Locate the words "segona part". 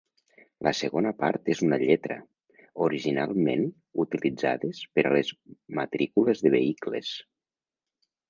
0.77-1.49